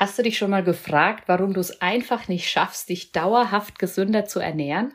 [0.00, 4.24] Hast du dich schon mal gefragt, warum du es einfach nicht schaffst, dich dauerhaft gesünder
[4.24, 4.94] zu ernähren?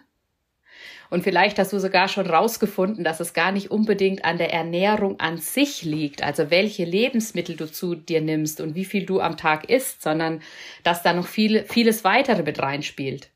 [1.11, 5.19] Und vielleicht hast du sogar schon rausgefunden, dass es gar nicht unbedingt an der Ernährung
[5.19, 9.37] an sich liegt, also welche Lebensmittel du zu dir nimmst und wie viel du am
[9.37, 10.41] Tag isst, sondern
[10.81, 13.29] dass da noch viel, vieles weitere mit reinspielt.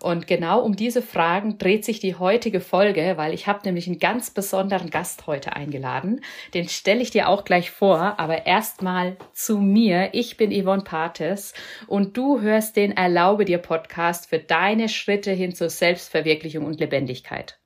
[0.00, 3.98] Und genau um diese Fragen dreht sich die heutige Folge, weil ich habe nämlich einen
[3.98, 6.20] ganz besonderen Gast heute eingeladen.
[6.54, 10.10] Den stelle ich dir auch gleich vor, aber erstmal zu mir.
[10.12, 11.54] Ich bin Yvonne Pates
[11.86, 17.58] und du hörst den Erlaube dir Podcast für deine Schritte hin zur Selbstverwirklichung und Lebendigkeit.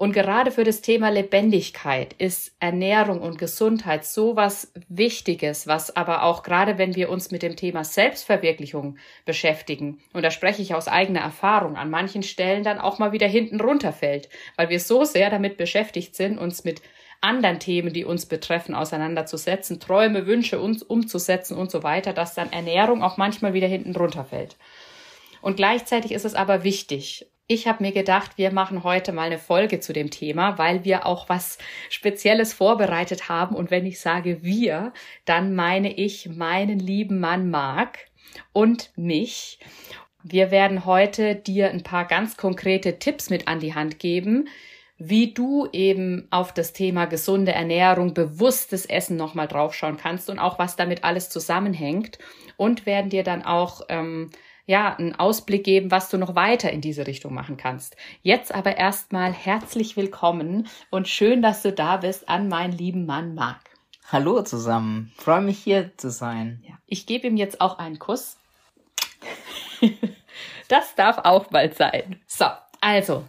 [0.00, 6.22] Und gerade für das Thema Lebendigkeit ist Ernährung und Gesundheit so was Wichtiges, was aber
[6.22, 10.88] auch gerade wenn wir uns mit dem Thema Selbstverwirklichung beschäftigen, und da spreche ich aus
[10.88, 15.28] eigener Erfahrung, an manchen Stellen dann auch mal wieder hinten runterfällt, weil wir so sehr
[15.28, 16.80] damit beschäftigt sind, uns mit
[17.20, 22.52] anderen Themen, die uns betreffen, auseinanderzusetzen, Träume, Wünsche uns umzusetzen und so weiter, dass dann
[22.52, 24.56] Ernährung auch manchmal wieder hinten runterfällt.
[25.42, 29.38] Und gleichzeitig ist es aber wichtig, ich habe mir gedacht, wir machen heute mal eine
[29.38, 33.56] Folge zu dem Thema, weil wir auch was Spezielles vorbereitet haben.
[33.56, 34.92] Und wenn ich sage wir,
[35.24, 38.06] dann meine ich meinen lieben Mann Marc
[38.52, 39.58] und mich.
[40.22, 44.46] Wir werden heute dir ein paar ganz konkrete Tipps mit an die Hand geben,
[44.96, 50.60] wie du eben auf das Thema gesunde Ernährung, bewusstes Essen nochmal draufschauen kannst und auch
[50.60, 52.20] was damit alles zusammenhängt.
[52.56, 54.30] Und werden dir dann auch ähm,
[54.70, 57.96] ja, einen Ausblick geben, was du noch weiter in diese Richtung machen kannst.
[58.22, 63.34] Jetzt aber erstmal herzlich willkommen und schön, dass du da bist an meinen lieben Mann
[63.34, 63.58] Marc.
[64.12, 66.62] Hallo zusammen, freue mich hier zu sein.
[66.64, 68.38] Ja, ich gebe ihm jetzt auch einen Kuss.
[70.68, 72.20] das darf auch bald sein.
[72.28, 72.46] So,
[72.80, 73.24] also,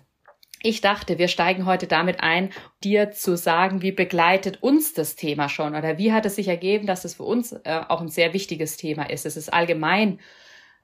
[0.61, 2.51] ich dachte, wir steigen heute damit ein,
[2.83, 6.85] dir zu sagen, wie begleitet uns das Thema schon oder wie hat es sich ergeben,
[6.85, 9.25] dass es für uns äh, auch ein sehr wichtiges Thema ist.
[9.25, 10.19] Es ist allgemein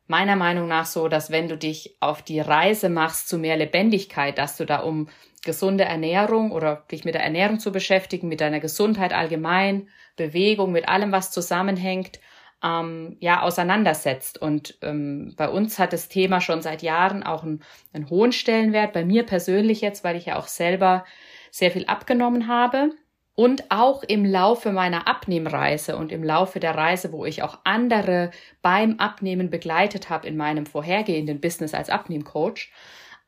[0.07, 4.37] meiner Meinung nach so, dass wenn du dich auf die Reise machst zu mehr Lebendigkeit,
[4.37, 5.09] dass du da um
[5.43, 10.89] gesunde Ernährung oder dich mit der Ernährung zu beschäftigen, mit deiner Gesundheit allgemein, Bewegung, mit
[10.89, 12.19] allem, was zusammenhängt,
[12.63, 14.41] ähm, ja, auseinandersetzt.
[14.41, 17.63] Und ähm, bei uns hat das Thema schon seit Jahren auch einen,
[17.93, 18.93] einen hohen Stellenwert.
[18.93, 21.05] Bei mir persönlich jetzt, weil ich ja auch selber
[21.51, 22.91] sehr viel abgenommen habe
[23.37, 28.31] und auch im Laufe meiner Abnehmreise und im Laufe der Reise, wo ich auch andere
[28.63, 32.71] beim Abnehmen begleitet habe in meinem vorhergehenden Business als Abnehmcoach,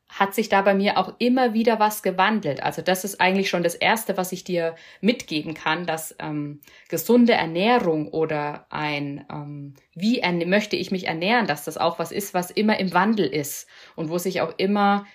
[0.08, 2.60] hat sich da bei mir auch immer wieder was gewandelt.
[2.60, 7.34] Also das ist eigentlich schon das Erste, was ich dir mitgeben kann, dass ähm, gesunde
[7.34, 12.50] Ernährung oder ein ähm, wie möchte ich mich ernähren, dass das auch was ist, was
[12.50, 15.06] immer im Wandel ist und wo sich auch immer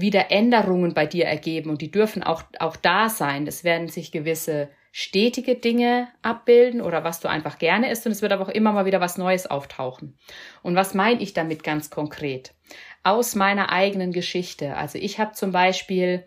[0.00, 3.46] wieder Änderungen bei dir ergeben und die dürfen auch, auch da sein.
[3.46, 8.22] Es werden sich gewisse stetige Dinge abbilden oder was du einfach gerne isst und es
[8.22, 10.18] wird aber auch immer mal wieder was Neues auftauchen.
[10.62, 12.54] Und was meine ich damit ganz konkret?
[13.02, 14.76] Aus meiner eigenen Geschichte.
[14.76, 16.24] Also ich habe zum Beispiel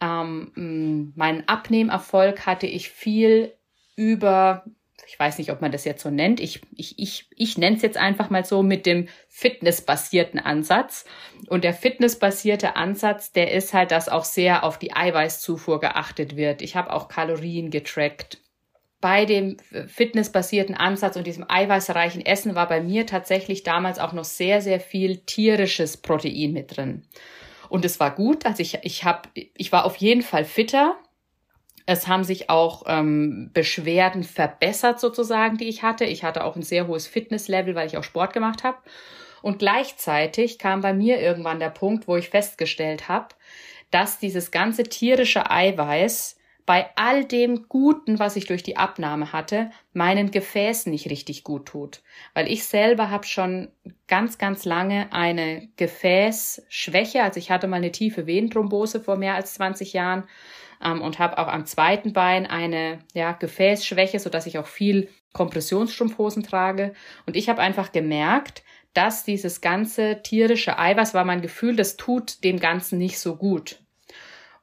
[0.00, 3.54] ähm, meinen Abnehmerfolg hatte ich viel
[3.96, 4.64] über
[5.06, 7.82] ich weiß nicht, ob man das jetzt so nennt, ich, ich, ich, ich nenne es
[7.82, 11.04] jetzt einfach mal so mit dem fitnessbasierten Ansatz.
[11.48, 16.62] Und der fitnessbasierte Ansatz, der ist halt, dass auch sehr auf die Eiweißzufuhr geachtet wird.
[16.62, 18.38] Ich habe auch Kalorien getrackt.
[19.00, 24.24] Bei dem fitnessbasierten Ansatz und diesem eiweißreichen Essen war bei mir tatsächlich damals auch noch
[24.24, 27.02] sehr, sehr viel tierisches Protein mit drin.
[27.68, 30.96] Und es war gut, also ich, ich, hab, ich war auf jeden Fall fitter,
[31.86, 36.04] es haben sich auch ähm, Beschwerden verbessert sozusagen, die ich hatte.
[36.04, 38.78] Ich hatte auch ein sehr hohes Fitnesslevel, weil ich auch Sport gemacht habe.
[39.42, 43.28] Und gleichzeitig kam bei mir irgendwann der Punkt, wo ich festgestellt habe,
[43.90, 49.70] dass dieses ganze tierische Eiweiß bei all dem Guten, was ich durch die Abnahme hatte,
[49.92, 52.00] meinen Gefäßen nicht richtig gut tut.
[52.32, 53.68] Weil ich selber habe schon
[54.08, 57.22] ganz, ganz lange eine Gefäßschwäche.
[57.22, 60.24] Also ich hatte mal eine tiefe Venenthrombose vor mehr als 20 Jahren
[60.82, 65.08] ähm, und habe auch am zweiten Bein eine ja, Gefäßschwäche, so dass ich auch viel
[65.32, 66.94] Kompressionsstrumpfhosen trage.
[67.26, 68.62] Und ich habe einfach gemerkt,
[68.94, 73.80] dass dieses ganze tierische Eiweiß war mein Gefühl, das tut dem Ganzen nicht so gut.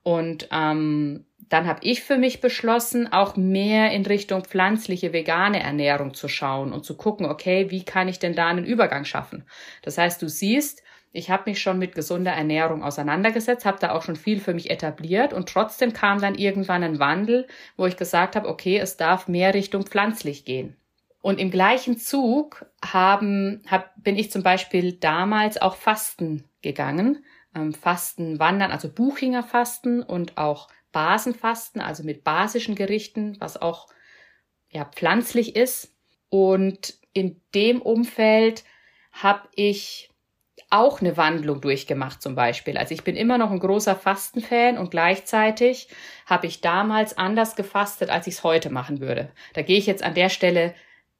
[0.03, 6.13] Und ähm, dann habe ich für mich beschlossen, auch mehr in Richtung pflanzliche vegane Ernährung
[6.13, 9.43] zu schauen und zu gucken, okay, wie kann ich denn da einen Übergang schaffen?
[9.81, 10.81] Das heißt, du siehst,
[11.13, 14.69] ich habe mich schon mit gesunder Ernährung auseinandergesetzt, habe da auch schon viel für mich
[14.69, 19.27] etabliert und trotzdem kam dann irgendwann ein Wandel, wo ich gesagt habe, okay, es darf
[19.27, 20.77] mehr Richtung pflanzlich gehen.
[21.21, 27.23] Und im gleichen Zug haben, hab, bin ich zum Beispiel damals auch Fasten gegangen.
[27.53, 33.87] Ähm, Fasten wandern, also Buchinger Fasten und auch Basenfasten, also mit basischen Gerichten, was auch
[34.69, 35.93] ja pflanzlich ist.
[36.29, 38.63] Und in dem Umfeld
[39.11, 40.10] habe ich
[40.71, 42.77] auch eine Wandlung durchgemacht zum Beispiel.
[42.77, 45.89] Also ich bin immer noch ein großer Fastenfan und gleichzeitig
[46.25, 49.31] habe ich damals anders gefastet, als ich es heute machen würde.
[49.53, 50.73] Da gehe ich jetzt an der Stelle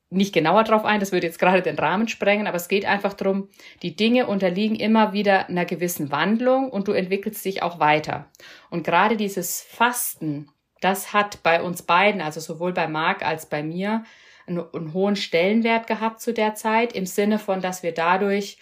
[0.09, 3.13] nicht genauer drauf ein, das würde jetzt gerade den Rahmen sprengen, aber es geht einfach
[3.13, 3.47] darum,
[3.81, 8.29] die Dinge unterliegen immer wieder einer gewissen Wandlung und du entwickelst dich auch weiter.
[8.69, 10.49] Und gerade dieses Fasten,
[10.81, 14.03] das hat bei uns beiden, also sowohl bei Marc als bei mir,
[14.47, 18.57] einen, einen hohen Stellenwert gehabt zu der Zeit, im Sinne von, dass wir dadurch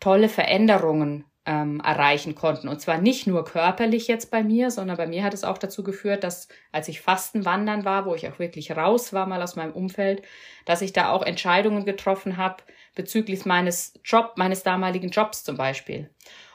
[0.00, 2.68] tolle Veränderungen ähm, erreichen konnten.
[2.68, 5.84] Und zwar nicht nur körperlich jetzt bei mir, sondern bei mir hat es auch dazu
[5.84, 9.54] geführt, dass als ich Fasten wandern war, wo ich auch wirklich raus war mal aus
[9.54, 10.22] meinem Umfeld,
[10.64, 12.64] dass ich da auch Entscheidungen getroffen habe
[12.96, 16.10] bezüglich meines Job, meines damaligen Jobs zum Beispiel.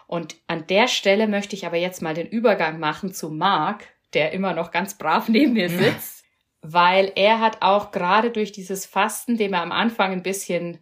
[0.08, 4.34] Und an der Stelle möchte ich aber jetzt mal den Übergang machen zu Marc, der
[4.34, 6.26] immer noch ganz brav neben mir sitzt,
[6.62, 10.80] weil er hat auch gerade durch dieses Fasten, dem er am Anfang ein bisschen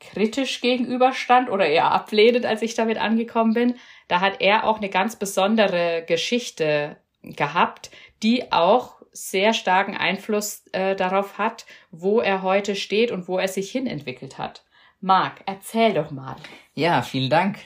[0.00, 3.74] kritisch gegenüberstand oder eher ablehnend, als ich damit angekommen bin,
[4.08, 7.90] da hat er auch eine ganz besondere Geschichte gehabt,
[8.22, 13.48] die auch sehr starken Einfluss äh, darauf hat, wo er heute steht und wo er
[13.48, 14.64] sich hinentwickelt hat.
[15.00, 16.36] Marc, erzähl doch mal.
[16.74, 17.58] Ja, vielen Dank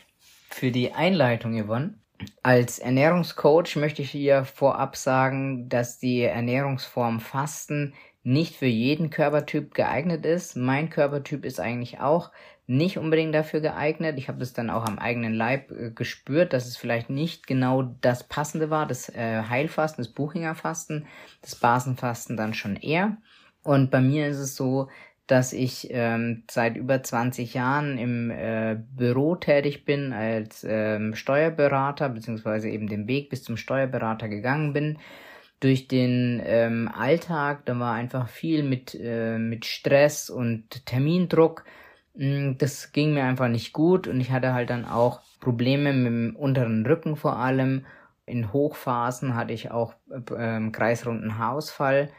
[0.49, 1.95] für die Einleitung, Yvonne.
[2.43, 9.75] Als Ernährungscoach möchte ich hier vorab sagen, dass die Ernährungsform Fasten nicht für jeden Körpertyp
[9.75, 10.57] geeignet ist.
[10.57, 12.31] Mein Körpertyp ist eigentlich auch
[12.67, 14.19] nicht unbedingt dafür geeignet.
[14.19, 17.83] Ich habe das dann auch am eigenen Leib äh, gespürt, dass es vielleicht nicht genau
[18.01, 21.07] das Passende war, das äh, Heilfasten, das Buchingerfasten,
[21.43, 23.17] das Basenfasten dann schon eher.
[23.63, 24.89] Und bei mir ist es so,
[25.27, 32.09] dass ich ähm, seit über 20 Jahren im äh, Büro tätig bin als ähm, Steuerberater,
[32.09, 34.99] beziehungsweise eben den Weg bis zum Steuerberater gegangen bin
[35.61, 41.65] durch den ähm, Alltag, da war einfach viel mit, äh, mit Stress und Termindruck.
[42.15, 46.07] Mm, das ging mir einfach nicht gut und ich hatte halt dann auch Probleme mit
[46.07, 47.85] dem unteren Rücken vor allem.
[48.27, 49.95] In Hochphasen hatte ich auch
[50.37, 52.11] ähm, kreisrunden Haarausfall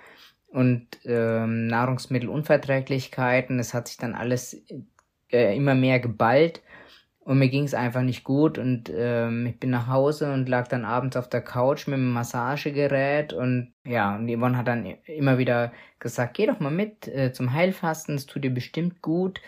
[0.48, 3.60] und ähm, Nahrungsmittelunverträglichkeiten.
[3.60, 4.62] Es hat sich dann alles
[5.32, 6.62] äh, immer mehr geballt
[7.24, 10.68] und mir ging es einfach nicht gut und ähm, ich bin nach Hause und lag
[10.68, 15.38] dann abends auf der Couch mit dem Massagegerät und ja, und Yvonne hat dann immer
[15.38, 19.42] wieder gesagt, geh doch mal mit äh, zum Heilfasten, es tut dir bestimmt gut.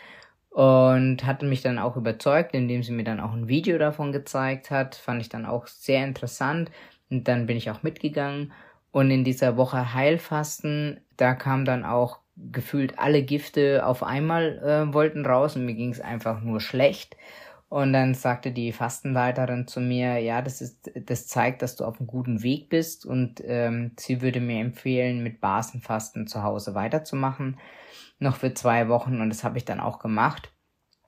[0.50, 4.70] Und hatte mich dann auch überzeugt, indem sie mir dann auch ein Video davon gezeigt
[4.70, 6.70] hat, fand ich dann auch sehr interessant
[7.10, 8.52] und dann bin ich auch mitgegangen.
[8.92, 12.20] Und in dieser Woche Heilfasten, da kam dann auch
[12.52, 17.16] gefühlt alle Gifte auf einmal äh, wollten raus und mir ging es einfach nur schlecht
[17.74, 22.00] und dann sagte die Fastenleiterin zu mir, ja, das ist, das zeigt, dass du auf
[22.00, 27.58] einem guten Weg bist und ähm, sie würde mir empfehlen, mit Basenfasten zu Hause weiterzumachen,
[28.20, 30.54] noch für zwei Wochen und das habe ich dann auch gemacht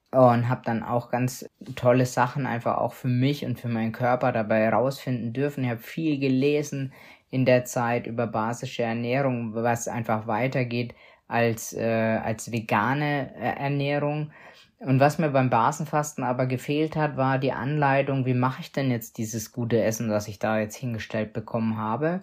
[0.09, 4.31] und habe dann auch ganz tolle Sachen einfach auch für mich und für meinen Körper
[4.31, 5.65] dabei herausfinden dürfen.
[5.65, 6.94] Ich habe viel gelesen
[7.29, 10.95] in der Zeit über basische Ernährung, was einfach weitergeht
[11.27, 14.31] als äh, als vegane äh, Ernährung
[14.80, 18.92] und was mir beim Basenfasten aber gefehlt hat, war die Anleitung, wie mache ich denn
[18.92, 22.22] jetzt dieses gute Essen, das ich da jetzt hingestellt bekommen habe.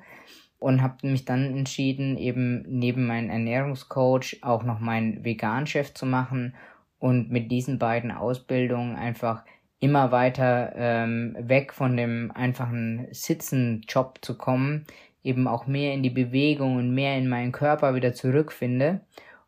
[0.58, 6.54] Und habe mich dann entschieden, eben neben meinem Ernährungscoach auch noch meinen Vegan-Chef zu machen
[7.00, 9.44] und mit diesen beiden Ausbildungen einfach
[9.80, 14.84] immer weiter ähm, weg von dem einfachen Sitzen-Job zu kommen,
[15.24, 19.00] eben auch mehr in die Bewegung und mehr in meinen Körper wieder zurückfinde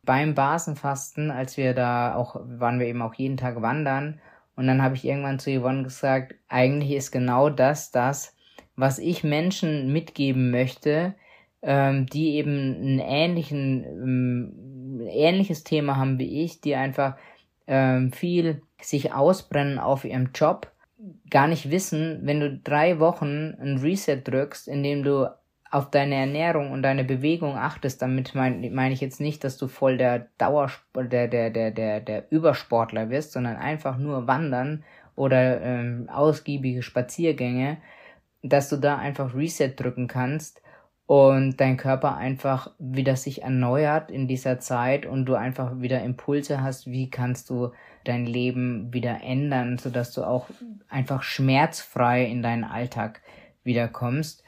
[0.05, 4.21] beim Basenfasten, als wir da auch, waren wir eben auch jeden Tag wandern.
[4.57, 8.37] Und dann habe ich irgendwann zu Yvonne gesagt, eigentlich ist genau das das,
[8.77, 11.15] was ich Menschen mitgeben möchte,
[11.63, 17.17] ähm, die eben ein ähnlichen, ähm, ähnliches Thema haben wie ich, die einfach
[17.67, 20.71] ähm, viel sich ausbrennen auf ihrem Job,
[21.31, 25.31] gar nicht wissen, wenn du drei Wochen ein Reset drückst, indem du
[25.75, 29.67] auf deine Ernährung und deine Bewegung achtest, damit meine mein ich jetzt nicht, dass du
[29.67, 34.85] voll der Dauersport, der, der, der, der, der Übersportler wirst, sondern einfach nur wandern
[35.17, 37.79] oder ähm, ausgiebige Spaziergänge,
[38.43, 40.63] dass du da einfach Reset drücken kannst
[41.07, 46.63] und dein Körper einfach wieder sich erneuert in dieser Zeit und du einfach wieder Impulse
[46.63, 47.73] hast, wie kannst du
[48.05, 50.47] dein Leben wieder ändern, sodass du auch
[50.89, 53.23] einfach schmerzfrei in deinen Alltag
[53.65, 54.44] wiederkommst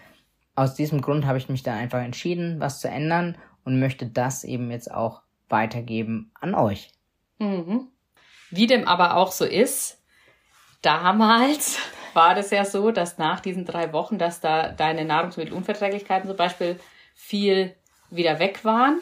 [0.57, 4.43] aus diesem Grund habe ich mich dann einfach entschieden, was zu ändern und möchte das
[4.43, 6.91] eben jetzt auch weitergeben an euch.
[7.39, 7.89] Mhm.
[8.51, 10.03] Wie dem aber auch so ist,
[10.83, 11.79] damals
[12.15, 16.81] war das ja so, dass nach diesen drei Wochen, dass da deine Nahrungsmittelunverträglichkeiten zum Beispiel
[17.15, 17.75] viel
[18.11, 19.01] wieder weg waren.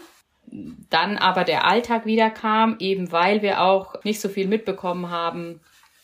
[0.91, 5.61] dann aber der Alltag wieder kam, eben weil wir auch nicht so viel mitbekommen haben,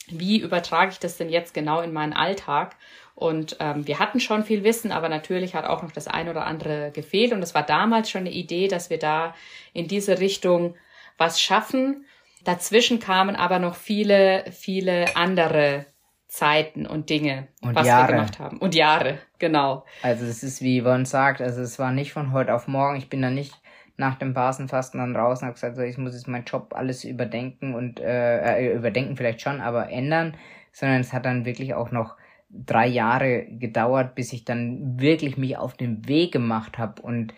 [0.08, 2.76] wie übertrage ich das denn jetzt genau in meinen Alltag.
[3.14, 6.46] Und ähm, wir hatten schon viel Wissen, aber natürlich hat auch noch das ein oder
[6.46, 7.32] andere gefehlt.
[7.32, 9.34] Und es war damals schon eine Idee, dass wir da
[9.72, 10.76] in diese Richtung
[11.18, 12.06] was schaffen.
[12.44, 15.86] Dazwischen kamen aber noch viele, viele andere
[16.28, 18.08] Zeiten und Dinge, und was Jahre.
[18.08, 18.58] wir gemacht haben.
[18.58, 19.84] Und Jahre, genau.
[20.02, 22.96] Also es ist, wie Yvonne sagt, also es war nicht von heute auf morgen.
[22.96, 23.52] Ich bin da nicht
[23.96, 27.04] nach dem Basenfasten dann raus und habe gesagt, so, ich muss jetzt meinen Job alles
[27.04, 30.36] überdenken und äh, äh, überdenken vielleicht schon, aber ändern,
[30.72, 32.16] sondern es hat dann wirklich auch noch
[32.50, 37.32] drei Jahre gedauert, bis ich dann wirklich mich auf den Weg gemacht habe und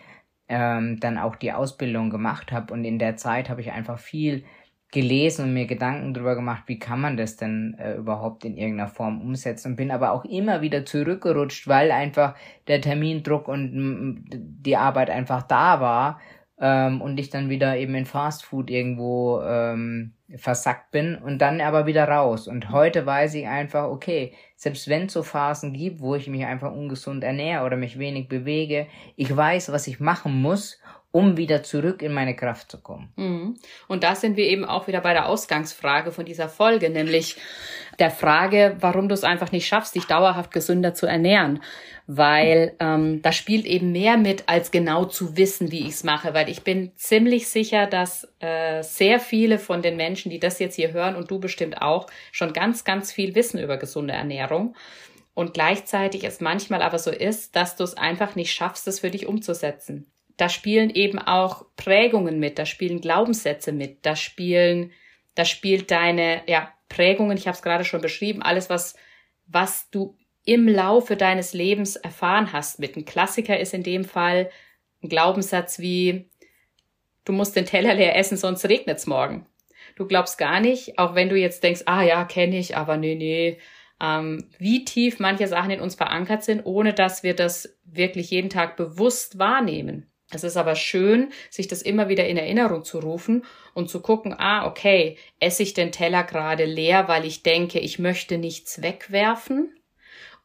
[0.47, 2.73] ähm, dann auch die Ausbildung gemacht habe.
[2.73, 4.43] Und in der Zeit habe ich einfach viel
[4.91, 8.89] gelesen und mir Gedanken darüber gemacht, wie kann man das denn äh, überhaupt in irgendeiner
[8.89, 12.35] Form umsetzen und bin aber auch immer wieder zurückgerutscht, weil einfach
[12.67, 16.19] der Termindruck und die Arbeit einfach da war
[16.63, 21.87] ähm, und ich dann wieder eben in Fastfood irgendwo ähm, versackt bin und dann aber
[21.87, 22.47] wieder raus.
[22.47, 26.45] Und heute weiß ich einfach, okay, selbst wenn es so Phasen gibt, wo ich mich
[26.45, 30.79] einfach ungesund ernähre oder mich wenig bewege, ich weiß, was ich machen muss,
[31.13, 33.13] um wieder zurück in meine Kraft zu kommen.
[33.17, 33.55] Mhm.
[33.87, 37.37] Und da sind wir eben auch wieder bei der Ausgangsfrage von dieser Folge, nämlich
[37.99, 41.61] der Frage, warum du es einfach nicht schaffst, dich dauerhaft gesünder zu ernähren.
[42.07, 46.33] Weil ähm, da spielt eben mehr mit, als genau zu wissen, wie ich es mache.
[46.33, 50.75] Weil ich bin ziemlich sicher, dass äh, sehr viele von den Menschen, die das jetzt
[50.75, 54.75] hier hören und du bestimmt auch, schon ganz, ganz viel wissen über gesunde Ernährung.
[55.35, 59.11] Und gleichzeitig es manchmal aber so ist, dass du es einfach nicht schaffst, es für
[59.11, 64.91] dich umzusetzen da spielen eben auch Prägungen mit, da spielen Glaubenssätze mit, da spielen,
[65.35, 68.95] da spielt deine ja, Prägungen, ich habe es gerade schon beschrieben, alles, was,
[69.45, 72.97] was du im Laufe deines Lebens erfahren hast mit.
[72.97, 74.49] Ein Klassiker ist in dem Fall
[75.01, 76.29] ein Glaubenssatz wie,
[77.25, 79.45] du musst den Teller leer essen, sonst regnet's morgen.
[79.95, 83.15] Du glaubst gar nicht, auch wenn du jetzt denkst, ah ja, kenne ich, aber nee,
[83.15, 83.57] nee,
[84.01, 88.49] ähm, wie tief manche Sachen in uns verankert sind, ohne dass wir das wirklich jeden
[88.49, 90.09] Tag bewusst wahrnehmen.
[90.35, 94.35] Es ist aber schön, sich das immer wieder in Erinnerung zu rufen und zu gucken,
[94.37, 99.75] ah, okay, esse ich den Teller gerade leer, weil ich denke, ich möchte nichts wegwerfen?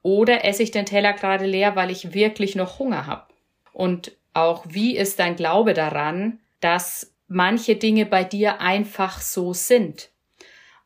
[0.02, 3.26] Oder esse ich den Teller gerade leer, weil ich wirklich noch Hunger habe?
[3.72, 10.10] Und auch wie ist dein Glaube daran, dass manche Dinge bei dir einfach so sind?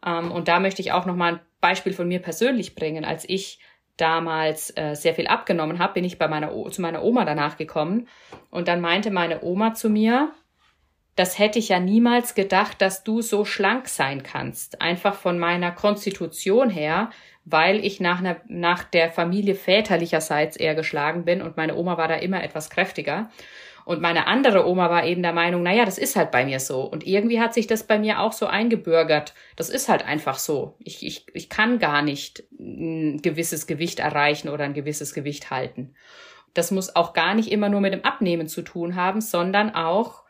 [0.05, 3.05] Ähm, und da möchte ich auch noch mal ein Beispiel von mir persönlich bringen.
[3.05, 3.61] Als ich
[3.97, 7.57] damals äh, sehr viel abgenommen habe, bin ich bei meiner o zu meiner Oma danach
[7.57, 8.09] gekommen
[8.51, 10.33] und dann meinte meine Oma zu mir,
[11.15, 15.71] das hätte ich ja niemals gedacht, dass du so schlank sein kannst, einfach von meiner
[15.71, 17.11] Konstitution her,
[17.45, 22.09] weil ich nach, einer, nach der Familie väterlicherseits eher geschlagen bin und meine Oma war
[22.09, 23.31] da immer etwas kräftiger.
[23.85, 26.83] Und meine andere Oma war eben der Meinung, naja, das ist halt bei mir so.
[26.83, 29.35] Und irgendwie hat sich das bei mir auch so eingebürgert.
[29.57, 30.77] Das ist halt einfach so.
[30.79, 35.95] Ich, ich, ich kann gar nicht ein gewisses Gewicht erreichen oder ein gewisses Gewicht halten.
[36.55, 40.23] Das muss auch gar nicht immer nur mit dem Abnehmen zu tun haben, sondern auch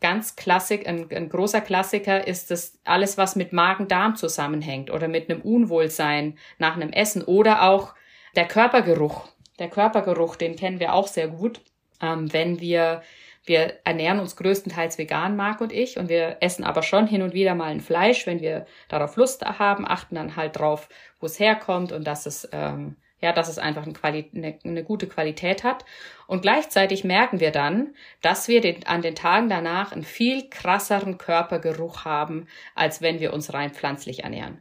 [0.00, 5.30] ganz klassik, ein, ein großer Klassiker ist das alles, was mit Magen-Darm zusammenhängt oder mit
[5.30, 7.94] einem Unwohlsein nach einem Essen oder auch
[8.34, 9.28] der Körpergeruch.
[9.58, 11.60] Der Körpergeruch, den kennen wir auch sehr gut
[12.00, 13.02] ähm, wenn wir
[13.48, 17.32] wir ernähren uns größtenteils vegan, Marc und ich, und wir essen aber schon hin und
[17.32, 20.88] wieder mal ein Fleisch, wenn wir darauf Lust haben, achten dann halt drauf,
[21.20, 24.84] wo es herkommt und dass es ähm, ja, dass es einfach eine, Quali eine, eine
[24.84, 25.84] gute Qualität hat.
[26.26, 31.16] Und gleichzeitig merken wir dann, dass wir den, an den Tagen danach einen viel krasseren
[31.16, 34.60] Körpergeruch haben, als wenn wir uns rein pflanzlich ernähren.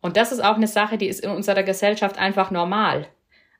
[0.00, 3.08] Und das ist auch eine Sache, die ist in unserer Gesellschaft einfach normal.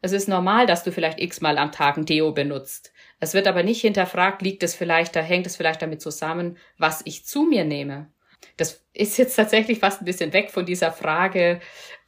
[0.05, 2.93] Es ist normal, dass du vielleicht x-mal am Tag ein Deo benutzt.
[3.21, 7.01] Es wird aber nicht hinterfragt, liegt es vielleicht, da hängt es vielleicht damit zusammen, was
[7.07, 8.09] ich zu mir nehme.
[8.59, 11.59] Das ist jetzt tatsächlich fast ein bisschen weg von dieser Frage,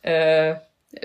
[0.02, 0.56] äh,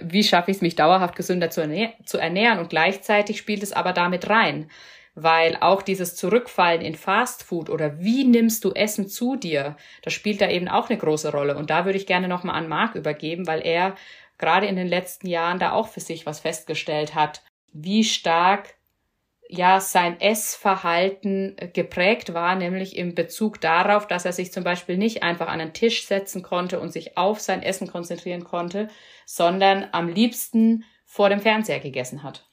[0.02, 2.60] wie schaffe ich es, mich dauerhaft gesünder zu, ernähr zu ernähren.
[2.60, 4.70] Und gleichzeitig spielt es aber damit rein,
[5.16, 10.42] weil auch dieses Zurückfallen in Fastfood oder wie nimmst du Essen zu dir, das spielt
[10.42, 11.56] da eben auch eine große Rolle.
[11.56, 13.96] Und da würde ich gerne nochmal an Marc übergeben, weil er
[14.42, 18.76] gerade in den letzten Jahren da auch für sich was festgestellt hat, wie stark
[19.48, 25.24] ja sein Essverhalten geprägt war, nämlich im Bezug darauf, dass er sich zum Beispiel nicht
[25.24, 28.88] einfach an einen Tisch setzen konnte und sich auf sein Essen konzentrieren konnte,
[29.26, 32.48] sondern am liebsten vor dem Fernseher gegessen hat.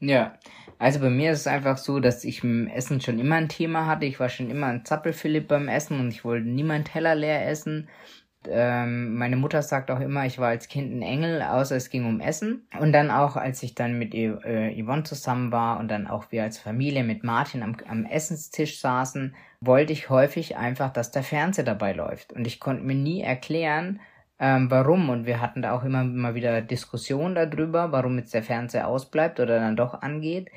[0.00, 0.38] Ja,
[0.78, 3.86] also bei mir ist es einfach so, dass ich im Essen schon immer ein Thema
[3.86, 4.06] hatte.
[4.06, 7.46] Ich war schon immer ein Zappelphilipp beim Essen und ich wollte nie meinen Teller leer
[7.46, 7.88] essen.
[8.48, 12.06] Ähm, meine Mutter sagt auch immer, ich war als Kind ein Engel, außer es ging
[12.06, 12.66] um Essen.
[12.78, 16.42] Und dann auch, als ich dann mit äh, Yvonne zusammen war und dann auch wir
[16.42, 21.64] als Familie mit Martin am, am Essenstisch saßen, wollte ich häufig einfach, dass der Fernseher
[21.64, 22.32] dabei läuft.
[22.32, 24.00] Und ich konnte mir nie erklären,
[24.38, 25.10] ähm, warum.
[25.10, 29.38] Und wir hatten da auch immer mal wieder Diskussionen darüber, warum jetzt der Fernseher ausbleibt
[29.38, 30.50] oder dann doch angeht.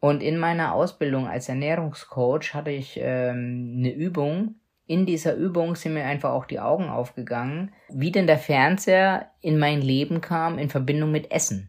[0.00, 4.54] Und in meiner Ausbildung als Ernährungscoach hatte ich ähm, eine Übung.
[4.88, 9.58] In dieser Übung sind mir einfach auch die Augen aufgegangen, wie denn der Fernseher in
[9.58, 11.68] mein Leben kam in Verbindung mit Essen.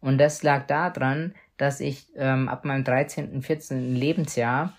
[0.00, 3.96] Und das lag daran, dass ich ähm, ab meinem 13., 14.
[3.96, 4.72] Lebensjahr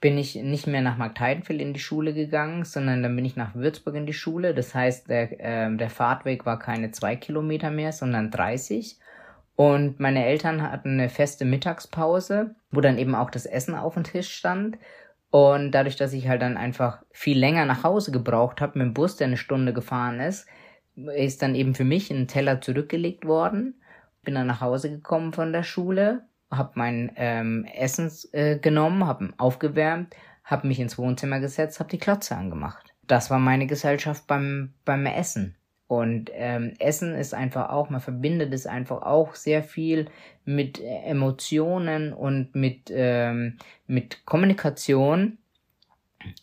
[0.00, 3.54] bin ich nicht mehr nach Marktheidenfeld in die Schule gegangen, sondern dann bin ich nach
[3.54, 4.52] Würzburg in die Schule.
[4.52, 8.98] Das heißt, der, äh, der Fahrtweg war keine zwei Kilometer mehr, sondern 30.
[9.54, 14.02] Und meine Eltern hatten eine feste Mittagspause, wo dann eben auch das Essen auf dem
[14.04, 14.76] Tisch stand.
[15.30, 18.94] Und dadurch, dass ich halt dann einfach viel länger nach Hause gebraucht habe mit dem
[18.94, 20.46] Bus, der eine Stunde gefahren ist,
[20.96, 23.80] ist dann eben für mich ein Teller zurückgelegt worden.
[24.22, 29.32] Bin dann nach Hause gekommen von der Schule, habe mein ähm, Essen äh, genommen, habe
[29.36, 32.94] aufgewärmt, habe mich ins Wohnzimmer gesetzt, habe die Klotze angemacht.
[33.06, 35.57] Das war meine Gesellschaft beim beim Essen.
[35.88, 40.10] Und ähm, Essen ist einfach auch, man verbindet es einfach auch sehr viel
[40.44, 45.38] mit Emotionen und mit, ähm, mit Kommunikation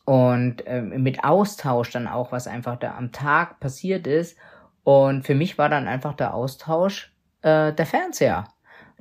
[0.03, 4.35] und ähm, mit Austausch dann auch, was einfach da am Tag passiert ist.
[4.83, 8.45] Und für mich war dann einfach der Austausch äh, der Fernseher.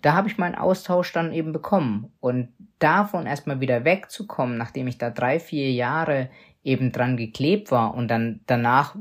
[0.02, 2.12] Da habe ich meinen Austausch dann eben bekommen.
[2.20, 2.48] Und
[2.78, 6.28] davon erstmal wieder wegzukommen, nachdem ich da drei, vier Jahre
[6.62, 8.94] eben dran geklebt war und dann danach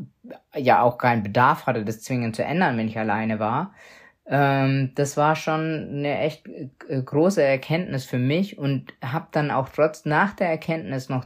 [0.55, 3.73] ja auch keinen Bedarf hatte, das zwingend zu ändern, wenn ich alleine war.
[4.25, 9.69] Ähm, das war schon eine echt äh, große Erkenntnis für mich und habe dann auch
[9.69, 11.25] trotz nach der Erkenntnis noch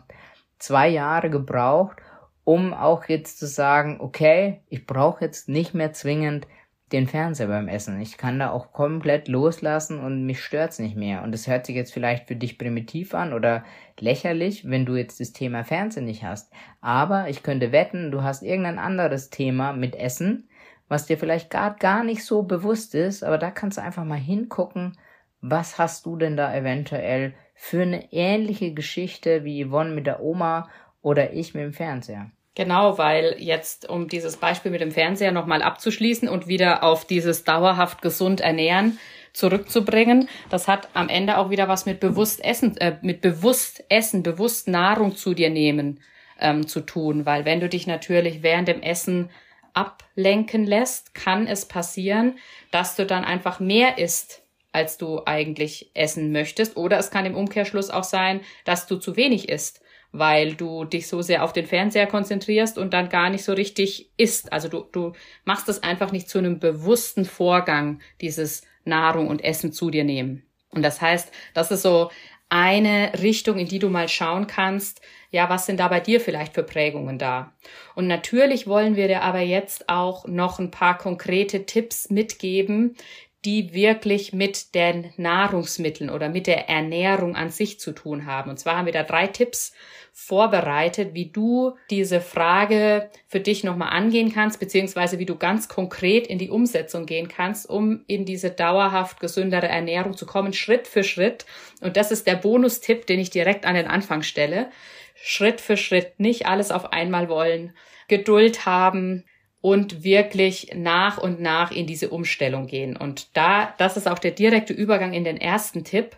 [0.58, 1.98] zwei Jahre gebraucht,
[2.44, 6.48] um auch jetzt zu sagen, okay, ich brauche jetzt nicht mehr zwingend
[6.92, 8.00] den Fernseher beim Essen.
[8.00, 11.22] Ich kann da auch komplett loslassen und mich stört's nicht mehr.
[11.24, 13.66] Und es hört sich jetzt vielleicht für dich primitiv an oder
[14.00, 16.52] lächerlich, wenn du jetzt das Thema Fernsehen nicht hast.
[16.80, 20.48] Aber ich könnte wetten, du hast irgendein anderes Thema mit Essen,
[20.88, 24.16] was dir vielleicht gar, gar nicht so bewusst ist, aber da kannst du einfach mal
[24.16, 24.98] hingucken,
[25.42, 30.70] was hast du denn da eventuell für eine ähnliche Geschichte wie Yvonne mit der Oma
[31.02, 32.32] oder ich mit dem Fernseher.
[32.58, 37.44] Genau, weil jetzt, um dieses Beispiel mit dem Fernseher nochmal abzuschließen und wieder auf dieses
[37.44, 38.98] dauerhaft gesund ernähren
[39.32, 44.24] zurückzubringen, das hat am Ende auch wieder was mit bewusst Essen, äh, mit bewusst Essen,
[44.24, 46.00] bewusst Nahrung zu dir nehmen
[46.40, 49.30] ähm, zu tun, weil wenn du dich natürlich während dem Essen
[49.76, 52.40] ablenken lässt, kann es passieren,
[52.72, 54.42] dass du dann einfach mehr isst,
[54.72, 56.76] als du eigentlich essen möchtest.
[56.76, 59.80] Oder es kann im Umkehrschluss auch sein, dass du zu wenig isst
[60.12, 64.10] weil du dich so sehr auf den Fernseher konzentrierst und dann gar nicht so richtig
[64.18, 64.52] isst.
[64.52, 65.14] Also du, du
[65.46, 70.44] machst es einfach nicht zu einem bewussten Vorgang, dieses Nahrung und Essen zu dir nehmen.
[70.70, 72.10] Und das heißt, das ist so
[72.50, 76.54] eine Richtung, in die du mal schauen kannst, ja, was sind da bei dir vielleicht
[76.54, 77.54] für Prägungen da?
[77.96, 82.96] Und natürlich wollen wir dir aber jetzt auch noch ein paar konkrete Tipps mitgeben,
[83.46, 88.50] die wirklich mit den Nahrungsmitteln oder mit der Ernährung an sich zu tun haben.
[88.50, 89.74] Und zwar haben wir da drei Tipps
[90.12, 96.26] vorbereitet, wie du diese Frage für dich nochmal angehen kannst, beziehungsweise wie du ganz konkret
[96.26, 101.04] in die Umsetzung gehen kannst, um in diese dauerhaft gesündere Ernährung zu kommen, Schritt für
[101.04, 101.46] Schritt.
[101.82, 104.72] Und das ist der Bonustipp, den ich direkt an den Anfang stelle.
[105.14, 107.74] Schritt für Schritt, nicht alles auf einmal wollen,
[108.08, 109.24] Geduld haben,
[109.62, 112.96] und wirklich nach und nach in diese Umstellung gehen.
[112.96, 116.16] Und da, das ist auch der direkte Übergang in den ersten Tipp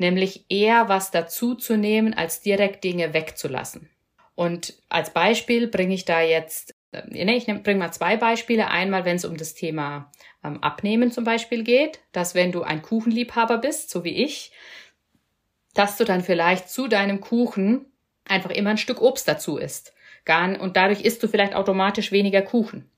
[0.00, 3.90] nämlich eher was dazuzunehmen, als direkt Dinge wegzulassen.
[4.34, 8.68] Und als Beispiel bringe ich da jetzt, äh, ich bringe mal zwei Beispiele.
[8.68, 10.10] Einmal, wenn es um das Thema
[10.42, 14.52] ähm, Abnehmen zum Beispiel geht, dass wenn du ein Kuchenliebhaber bist, so wie ich,
[15.74, 17.84] dass du dann vielleicht zu deinem Kuchen
[18.24, 19.92] einfach immer ein Stück Obst dazu isst.
[20.28, 22.88] Und dadurch isst du vielleicht automatisch weniger Kuchen.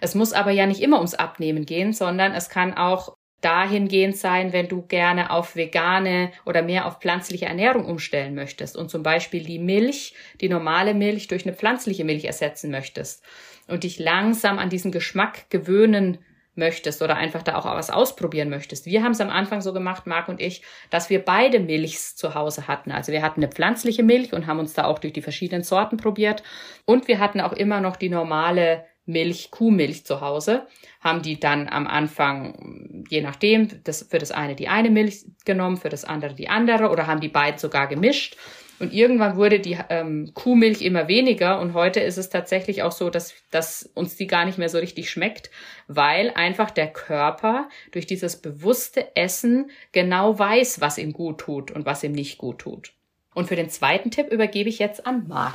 [0.00, 4.52] Es muss aber ja nicht immer ums Abnehmen gehen, sondern es kann auch dahingehend sein,
[4.52, 9.44] wenn du gerne auf vegane oder mehr auf pflanzliche Ernährung umstellen möchtest und zum Beispiel
[9.44, 13.22] die Milch, die normale Milch durch eine pflanzliche Milch ersetzen möchtest
[13.68, 16.18] und dich langsam an diesen Geschmack gewöhnen
[16.56, 18.86] möchtest oder einfach da auch was ausprobieren möchtest.
[18.86, 22.34] Wir haben es am Anfang so gemacht, Marc und ich, dass wir beide Milchs zu
[22.34, 22.90] Hause hatten.
[22.90, 25.96] Also wir hatten eine pflanzliche Milch und haben uns da auch durch die verschiedenen Sorten
[25.96, 26.42] probiert
[26.84, 30.66] und wir hatten auch immer noch die normale Milch, Kuhmilch zu Hause,
[31.00, 35.76] haben die dann am Anfang, je nachdem, das, für das eine die eine Milch genommen,
[35.76, 38.36] für das andere die andere oder haben die beiden sogar gemischt
[38.78, 43.08] Und irgendwann wurde die ähm, Kuhmilch immer weniger und heute ist es tatsächlich auch so,
[43.08, 45.50] dass, dass uns die gar nicht mehr so richtig schmeckt,
[45.88, 51.86] weil einfach der Körper durch dieses bewusste Essen genau weiß, was ihm gut tut und
[51.86, 52.92] was ihm nicht gut tut.
[53.34, 55.54] Und für den zweiten Tipp übergebe ich jetzt an Marc.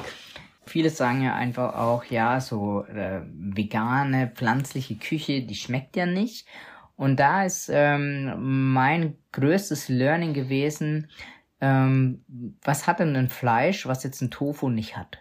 [0.66, 6.48] Viele sagen ja einfach auch, ja, so äh, vegane, pflanzliche Küche, die schmeckt ja nicht.
[6.96, 11.10] Und da ist ähm, mein größtes Learning gewesen,
[11.62, 12.26] ähm,
[12.64, 15.20] was hat denn ein Fleisch, was jetzt ein Tofu nicht hat?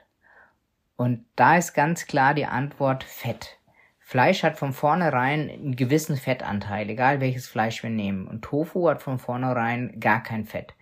[0.97, 3.59] Und da ist ganz klar die Antwort Fett.
[4.01, 8.27] Fleisch hat von vornherein einen gewissen Fettanteil, egal welches Fleisch wir nehmen.
[8.27, 10.75] Und Tofu hat von vornherein gar kein Fett.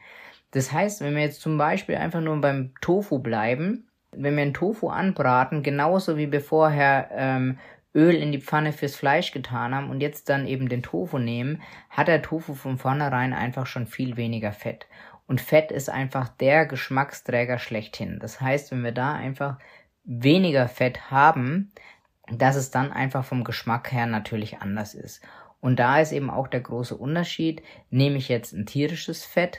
[0.53, 4.55] Das heißt, wenn wir jetzt zum Beispiel einfach nur beim Tofu bleiben, wenn wir einen
[4.55, 7.59] Tofu anbraten, genauso wie wir vorher ähm,
[7.94, 11.62] Öl in die Pfanne fürs Fleisch getan haben und jetzt dann eben den Tofu nehmen,
[11.90, 14.87] hat der Tofu von vornherein einfach schon viel weniger Fett.
[15.29, 18.19] Und Fett ist einfach der Geschmacksträger schlechthin.
[18.19, 19.59] Das heißt, wenn wir da einfach
[20.03, 21.71] weniger Fett haben,
[22.27, 25.23] dass es dann einfach vom Geschmack her natürlich anders ist.
[25.61, 29.59] Und da ist eben auch der große Unterschied, nehme ich jetzt ein tierisches Fett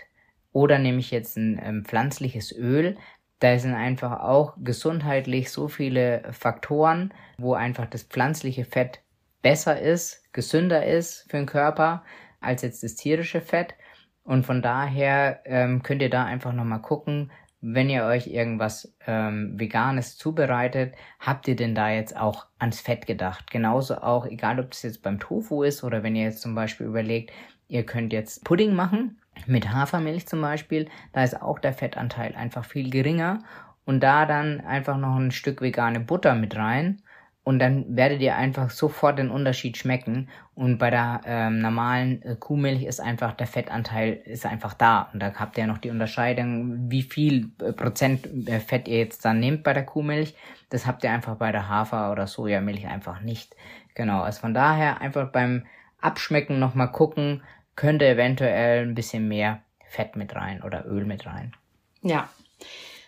[0.52, 2.98] oder nehme ich jetzt ein ähm, pflanzliches Öl,
[3.40, 9.00] da sind einfach auch gesundheitlich so viele Faktoren, wo einfach das pflanzliche Fett
[9.42, 12.04] besser ist, gesünder ist für den Körper
[12.42, 13.76] als jetzt das tierische Fett.
[14.24, 19.60] Und von daher ähm, könnt ihr da einfach nochmal gucken, wenn ihr euch irgendwas ähm,
[19.60, 23.52] Veganes zubereitet, habt ihr denn da jetzt auch ans Fett gedacht?
[23.52, 26.88] Genauso auch, egal ob das jetzt beim Tofu ist oder wenn ihr jetzt zum Beispiel
[26.88, 27.32] überlegt,
[27.68, 32.66] ihr könnt jetzt Pudding machen, mit Hafermilch zum Beispiel, da ist auch der Fettanteil einfach
[32.66, 33.40] viel geringer.
[33.86, 37.02] Und da dann einfach noch ein Stück vegane Butter mit rein
[37.44, 42.36] und dann werdet ihr einfach sofort den Unterschied schmecken und bei der ähm, normalen äh,
[42.36, 46.92] Kuhmilch ist einfach der Fettanteil ist einfach da und da habt ihr noch die Unterscheidung,
[46.92, 50.36] wie viel äh, Prozent äh, Fett ihr jetzt dann nehmt bei der Kuhmilch,
[50.70, 53.56] das habt ihr einfach bei der Hafer- oder Sojamilch einfach nicht.
[53.96, 55.66] Genau, also von daher einfach beim
[56.00, 57.44] Abschmecken nochmal gucken,
[57.76, 61.54] könnte eventuell ein bisschen mehr Fett mit rein oder Öl mit rein.
[62.02, 62.30] Ja,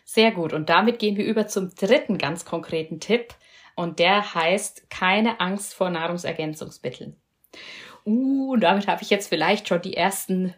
[0.04, 0.52] sehr gut.
[0.52, 3.34] Und damit gehen wir über zum dritten ganz konkreten Tipp.
[3.82, 7.16] Und der heißt keine Angst vor Nahrungsergänzungsmitteln.
[8.06, 10.54] Uh, damit habe ich jetzt vielleicht schon die ersten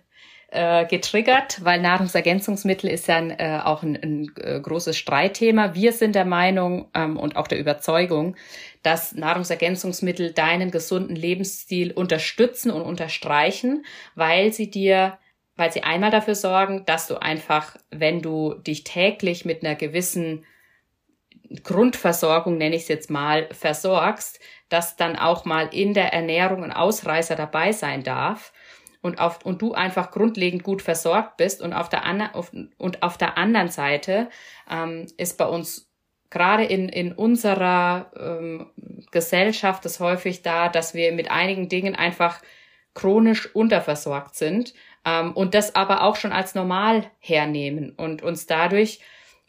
[0.51, 5.73] äh, getriggert, weil Nahrungsergänzungsmittel ist ja äh, auch ein, ein äh, großes Streitthema.
[5.73, 8.35] Wir sind der Meinung ähm, und auch der Überzeugung,
[8.81, 15.17] dass Nahrungsergänzungsmittel deinen gesunden Lebensstil unterstützen und unterstreichen, weil sie dir
[15.55, 20.45] weil sie einmal dafür sorgen, dass du einfach, wenn du dich täglich mit einer gewissen
[21.63, 26.71] Grundversorgung, nenne ich es jetzt mal, versorgst, dass dann auch mal in der Ernährung ein
[26.71, 28.53] Ausreißer dabei sein darf
[29.01, 31.61] und, auf, und du einfach grundlegend gut versorgt bist.
[31.61, 34.29] Und auf der, an, auf, und auf der anderen Seite
[34.69, 35.91] ähm, ist bei uns
[36.29, 38.71] gerade in, in unserer ähm,
[39.11, 42.41] Gesellschaft es häufig da, dass wir mit einigen Dingen einfach
[42.95, 44.73] chronisch unterversorgt sind
[45.05, 48.99] ähm, und das aber auch schon als normal hernehmen und uns dadurch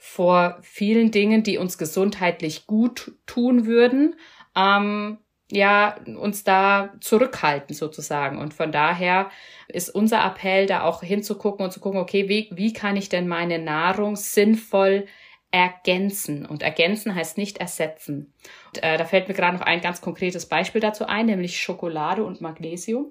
[0.06, 4.16] vor vielen Dingen, die uns gesundheitlich gut tun würden,
[4.54, 5.18] ähm,
[5.50, 8.38] ja, uns da zurückhalten sozusagen.
[8.38, 9.30] Und von daher
[9.66, 13.26] ist unser Appell, da auch hinzugucken und zu gucken, okay, wie, wie kann ich denn
[13.26, 15.06] meine Nahrung sinnvoll
[15.50, 16.44] ergänzen?
[16.44, 18.34] Und ergänzen heißt nicht ersetzen.
[18.66, 22.24] Und, äh, da fällt mir gerade noch ein ganz konkretes Beispiel dazu ein, nämlich Schokolade
[22.24, 23.10] und Magnesium.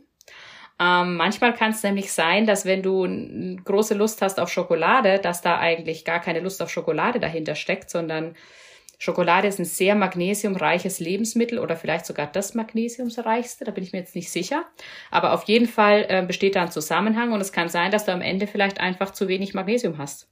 [0.80, 3.08] Ähm, manchmal kann es nämlich sein, dass wenn du
[3.64, 7.90] große Lust hast auf Schokolade, dass da eigentlich gar keine Lust auf Schokolade dahinter steckt,
[7.90, 8.36] sondern
[9.04, 14.00] Schokolade ist ein sehr magnesiumreiches Lebensmittel oder vielleicht sogar das magnesiumsreichste, da bin ich mir
[14.00, 14.66] jetzt nicht sicher.
[15.12, 18.14] Aber auf jeden Fall äh, besteht da ein Zusammenhang und es kann sein, dass du
[18.14, 20.30] am Ende vielleicht einfach zu wenig Magnesium hast.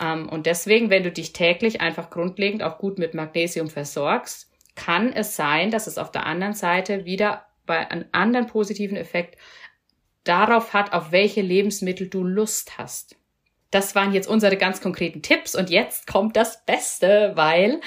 [0.00, 5.12] Ähm, und deswegen, wenn du dich täglich einfach grundlegend auch gut mit Magnesium versorgst, kann
[5.12, 9.38] es sein, dass es auf der anderen Seite wieder bei einem anderen positiven Effekt
[10.24, 13.16] darauf hat, auf welche Lebensmittel du Lust hast.
[13.70, 17.80] Das waren jetzt unsere ganz konkreten Tipps und jetzt kommt das Beste, weil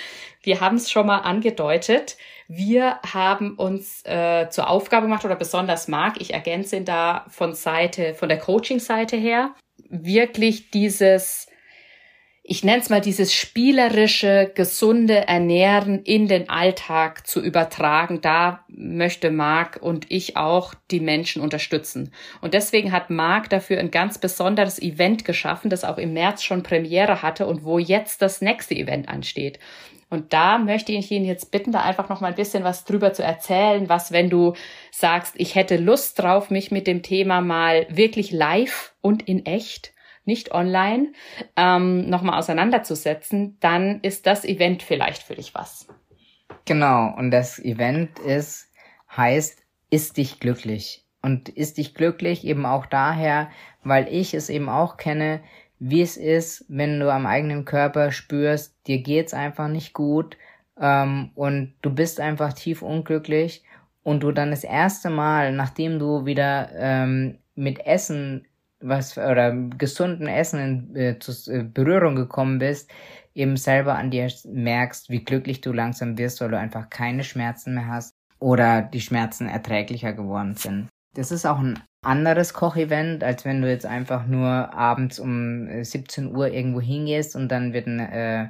[0.43, 2.17] wir haben es schon mal angedeutet.
[2.49, 7.53] Wir haben uns äh, zur Aufgabe gemacht oder besonders mag, ich ergänze ihn da von
[7.53, 9.55] Seite, von der Coaching-Seite her,
[9.89, 11.46] wirklich dieses
[12.49, 18.21] ich nenne es mal dieses spielerische, gesunde Ernähren in den Alltag zu übertragen.
[18.21, 22.13] Da möchte Marc und ich auch die Menschen unterstützen.
[22.39, 26.63] Und deswegen hat Marc dafür ein ganz besonderes Event geschaffen, das auch im März schon
[26.63, 29.59] Premiere hatte und wo jetzt das nächste Event ansteht.
[30.09, 33.11] Und da möchte ich ihn jetzt bitten, da einfach noch mal ein bisschen was drüber
[33.11, 34.53] zu erzählen, was, wenn du
[34.89, 39.91] sagst, ich hätte Lust drauf, mich mit dem Thema mal wirklich live und in echt
[40.27, 41.13] nicht online,
[41.55, 45.87] ähm, nochmal auseinanderzusetzen, dann ist das Event vielleicht für dich was.
[46.65, 48.69] Genau, und das Event ist,
[49.15, 51.05] heißt, ist dich glücklich.
[51.21, 53.49] Und ist dich glücklich eben auch daher,
[53.83, 55.41] weil ich es eben auch kenne,
[55.79, 60.37] wie es ist, wenn du am eigenen Körper spürst, dir geht's einfach nicht gut
[60.79, 63.63] ähm, und du bist einfach tief unglücklich
[64.03, 68.46] und du dann das erste Mal, nachdem du wieder ähm, mit Essen
[68.79, 72.91] was oder gesunden Essen in äh, zu, äh, Berührung gekommen bist,
[73.33, 77.75] eben selber an dir merkst, wie glücklich du langsam wirst, weil du einfach keine Schmerzen
[77.75, 80.89] mehr hast oder die Schmerzen erträglicher geworden sind.
[81.15, 86.35] Das ist auch ein anderes Kochevent, als wenn du jetzt einfach nur abends um 17
[86.35, 88.49] Uhr irgendwo hingehst und dann wird ein äh,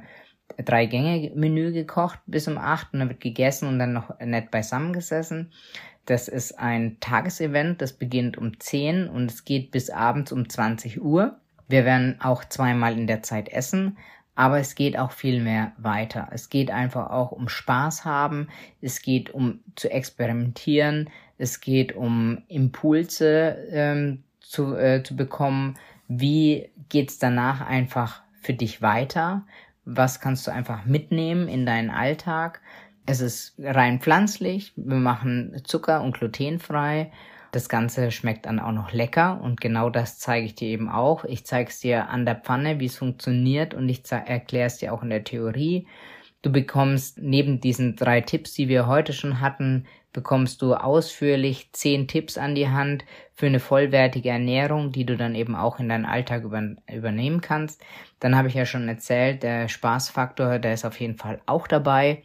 [0.64, 4.50] drei Gänge Menü gekocht bis um acht und dann wird gegessen und dann noch nett
[4.50, 5.52] beisammen gesessen.
[6.08, 11.02] Das ist ein Tagesevent, das beginnt um 10 und es geht bis abends um 20
[11.02, 11.36] Uhr.
[11.68, 13.98] Wir werden auch zweimal in der Zeit essen,
[14.34, 16.28] aber es geht auch viel mehr weiter.
[16.30, 18.48] Es geht einfach auch um Spaß haben,
[18.80, 25.76] es geht um zu experimentieren, es geht um Impulse ähm, zu, äh, zu bekommen.
[26.08, 29.44] Wie geht's danach einfach für dich weiter?
[29.84, 32.62] Was kannst du einfach mitnehmen in deinen Alltag?
[33.10, 34.74] Es ist rein pflanzlich.
[34.76, 37.10] Wir machen Zucker und glutenfrei.
[37.52, 41.24] Das Ganze schmeckt dann auch noch lecker und genau das zeige ich dir eben auch.
[41.24, 44.92] Ich zeige es dir an der Pfanne, wie es funktioniert und ich erkläre es dir
[44.92, 45.86] auch in der Theorie.
[46.42, 52.08] Du bekommst neben diesen drei Tipps, die wir heute schon hatten, bekommst du ausführlich zehn
[52.08, 56.04] Tipps an die Hand für eine vollwertige Ernährung, die du dann eben auch in deinen
[56.04, 57.82] Alltag über, übernehmen kannst.
[58.20, 62.22] Dann habe ich ja schon erzählt, der Spaßfaktor, der ist auf jeden Fall auch dabei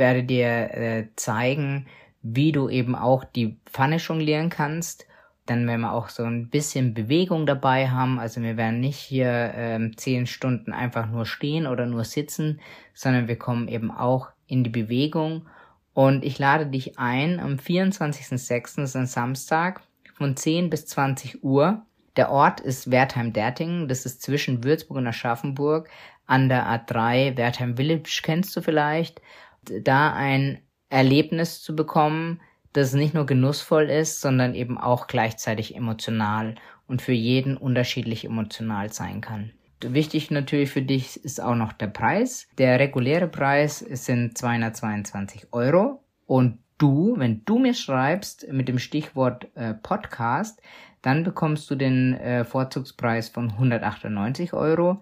[0.00, 1.86] werde dir äh, zeigen,
[2.22, 5.06] wie du eben auch die Pfanne jonglieren kannst.
[5.46, 8.18] Dann werden wir auch so ein bisschen Bewegung dabei haben.
[8.18, 12.60] Also wir werden nicht hier ähm, zehn Stunden einfach nur stehen oder nur sitzen,
[12.94, 15.46] sondern wir kommen eben auch in die Bewegung.
[15.94, 19.82] Und ich lade dich ein am 24.06., ist ein Samstag,
[20.14, 21.82] von 10 bis 20 Uhr.
[22.16, 25.88] Der Ort ist Wertheim-Dertingen, das ist zwischen Würzburg und Aschaffenburg
[26.26, 27.36] an der A3.
[27.36, 29.20] Wertheim Village kennst du vielleicht
[29.62, 32.40] da ein Erlebnis zu bekommen,
[32.72, 36.54] das nicht nur genussvoll ist, sondern eben auch gleichzeitig emotional
[36.86, 39.52] und für jeden unterschiedlich emotional sein kann.
[39.82, 42.46] Wichtig natürlich für dich ist auch noch der Preis.
[42.58, 49.48] Der reguläre Preis sind 222 Euro und du, wenn du mir schreibst mit dem Stichwort
[49.54, 50.60] äh, Podcast,
[51.02, 55.00] dann bekommst du den äh, Vorzugspreis von 198 Euro.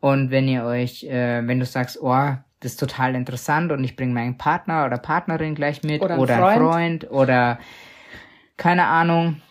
[0.00, 3.96] Und wenn ihr euch, äh, wenn du sagst, oh, das ist total interessant und ich
[3.96, 6.58] bringe meinen Partner oder Partnerin gleich mit oder, oder Freund.
[6.58, 7.10] Freund.
[7.10, 7.58] oder
[8.56, 9.42] keine Ahnung,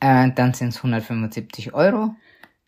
[0.00, 2.14] äh, dann sind es 175 Euro.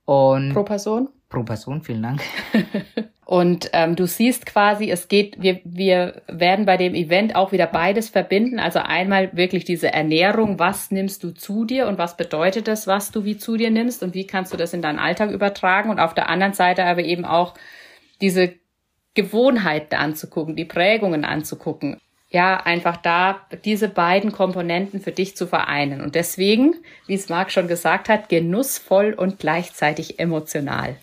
[0.05, 1.09] Und pro Person?
[1.29, 2.23] Pro Person, vielen Dank.
[3.25, 7.67] und ähm, du siehst quasi, es geht, wir, wir werden bei dem Event auch wieder
[7.67, 8.59] beides verbinden.
[8.59, 13.13] Also einmal wirklich diese Ernährung, was nimmst du zu dir und was bedeutet das, was
[13.13, 15.91] du wie zu dir nimmst und wie kannst du das in deinen Alltag übertragen.
[15.91, 17.55] Und auf der anderen Seite aber eben auch
[18.21, 18.55] diese
[19.14, 21.96] Gewohnheiten anzugucken, die Prägungen anzugucken.
[22.33, 26.01] Ja, einfach da diese beiden Komponenten für dich zu vereinen.
[26.01, 26.77] Und deswegen,
[27.09, 30.96] wie es Marc schon gesagt hat, genussvoll und gleichzeitig emotional.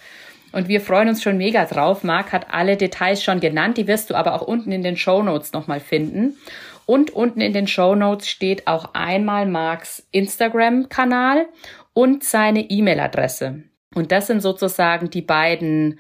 [0.54, 2.06] Und wir freuen uns schon mega drauf.
[2.06, 5.22] Marc hat alle Details schon genannt, die wirst du aber auch unten in den Show
[5.22, 6.38] Notes nochmal finden.
[6.86, 11.48] Und unten in den Show Notes steht auch einmal Marks Instagram-Kanal
[11.94, 13.64] und seine E-Mail-Adresse.
[13.94, 16.00] Und das sind sozusagen die beiden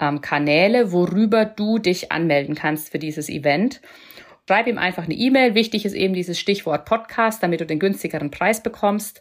[0.00, 3.80] ähm, Kanäle, worüber du dich anmelden kannst für dieses Event.
[4.48, 5.54] Schreib ihm einfach eine E-Mail.
[5.54, 9.20] Wichtig ist eben dieses Stichwort Podcast, damit du den günstigeren Preis bekommst.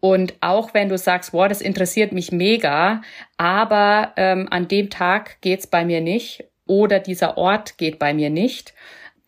[0.00, 3.02] Und auch wenn du sagst, wow, das interessiert mich mega,
[3.36, 8.30] aber ähm, an dem Tag geht's bei mir nicht oder dieser Ort geht bei mir
[8.30, 8.74] nicht,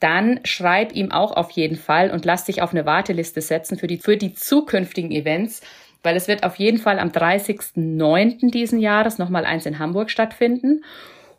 [0.01, 3.87] dann schreib ihm auch auf jeden Fall und lass dich auf eine Warteliste setzen für
[3.87, 5.61] die, für die zukünftigen Events,
[6.05, 8.51] weil es wird auf jeden Fall am 30.09.
[8.51, 10.85] diesen Jahres nochmal eins in Hamburg stattfinden.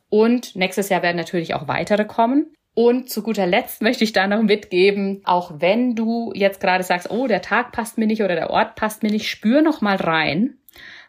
[0.09, 2.47] Und nächstes Jahr werden natürlich auch weitere kommen.
[2.73, 7.09] Und zu guter Letzt möchte ich da noch mitgeben, auch wenn du jetzt gerade sagst,
[7.09, 9.95] oh, der Tag passt mir nicht oder der Ort passt mir nicht, spür noch mal
[9.95, 10.57] rein.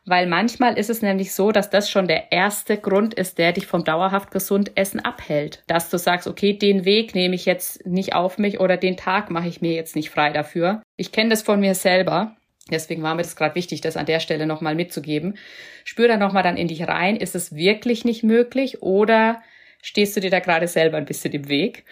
[0.05, 3.66] Weil manchmal ist es nämlich so, dass das schon der erste Grund ist, der dich
[3.66, 5.64] vom dauerhaft gesund Essen abhält.
[5.66, 9.31] Dass du sagst, okay, den Weg nehme ich jetzt nicht auf mich oder den Tag
[9.31, 10.83] mache ich mir jetzt nicht frei dafür.
[10.97, 12.37] Ich kenne das von mir selber.
[12.70, 15.38] Deswegen war mir das gerade wichtig, das an der Stelle nochmal mitzugeben.
[15.85, 17.16] Spür da nochmal dann in dich rein.
[17.16, 19.42] Ist es wirklich nicht möglich oder
[19.83, 21.85] stehst du dir da gerade selber ein bisschen im Weg?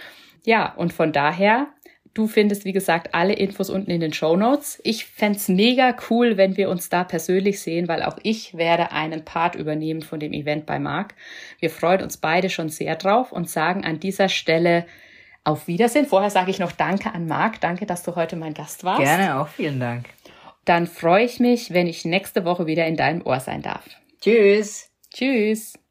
[0.45, 1.69] Ja, und von daher
[2.15, 4.81] Du findest, wie gesagt, alle Infos unten in den Show Notes.
[4.85, 9.25] Ich fände mega cool, wenn wir uns da persönlich sehen, weil auch ich werde einen
[9.25, 11.15] Part übernehmen von dem Event bei Marc.
[11.59, 14.87] Wir freuen uns beide schon sehr drauf und sagen an dieser Stelle
[15.43, 16.07] auf Wiedersehen.
[16.07, 17.61] Vorher sage ich noch Danke an Marc.
[17.61, 19.03] Danke, dass du heute mein Gast warst.
[19.03, 20.07] Gerne, auch vielen Dank.
[20.65, 23.85] Dann freue ich mich, wenn ich nächste Woche wieder in deinem Ohr sein darf.
[24.21, 24.91] Tschüss.
[25.13, 25.75] Tschüss.